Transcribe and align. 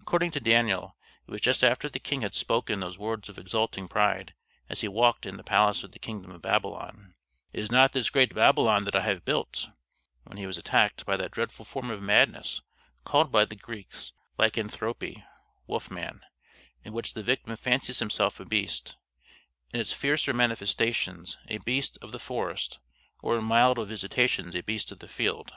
According 0.00 0.32
to 0.32 0.40
Daniel, 0.40 0.96
it 1.24 1.30
was 1.30 1.40
just 1.40 1.62
after 1.62 1.88
the 1.88 2.00
king 2.00 2.22
had 2.22 2.34
spoken 2.34 2.80
those 2.80 2.98
words 2.98 3.28
of 3.28 3.38
exulting 3.38 3.86
pride 3.86 4.34
as 4.68 4.80
he 4.80 4.88
walked 4.88 5.24
in 5.26 5.36
the 5.36 5.44
palace 5.44 5.84
of 5.84 5.92
the 5.92 6.00
Kingdom 6.00 6.32
of 6.32 6.42
Babylon: 6.42 7.14
"Is 7.52 7.70
not 7.70 7.92
this 7.92 8.10
great 8.10 8.34
Babylon 8.34 8.82
that 8.82 8.96
I 8.96 9.02
have 9.02 9.24
built," 9.24 9.68
when 10.24 10.38
he 10.38 10.46
was 10.48 10.58
attacked 10.58 11.06
by 11.06 11.16
that 11.18 11.30
dreadful 11.30 11.64
form 11.64 11.88
of 11.88 12.02
madness, 12.02 12.62
called 13.04 13.30
by 13.30 13.44
the 13.44 13.54
Greeks, 13.54 14.12
lycanthropy 14.38 15.22
(wolf 15.68 15.88
man), 15.88 16.22
in 16.82 16.92
which 16.92 17.14
the 17.14 17.22
victim 17.22 17.56
fancies 17.56 18.00
himself 18.00 18.40
a 18.40 18.44
beast: 18.44 18.96
in 19.72 19.78
its 19.78 19.92
fiercer 19.92 20.32
manifestations 20.34 21.38
a 21.46 21.58
beast 21.58 21.96
of 22.02 22.10
the 22.10 22.18
forest, 22.18 22.80
or 23.22 23.38
in 23.38 23.44
milder 23.44 23.84
visitations 23.84 24.52
a 24.56 24.62
beast 24.64 24.90
of 24.90 24.98
the 24.98 25.06
field. 25.06 25.52